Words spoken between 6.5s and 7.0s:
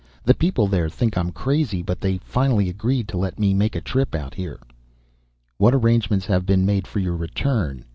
made for